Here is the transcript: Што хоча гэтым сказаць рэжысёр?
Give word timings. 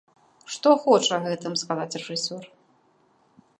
Што 0.55 0.69
хоча 0.85 1.19
гэтым 1.27 1.53
сказаць 1.63 1.99
рэжысёр? 2.07 2.43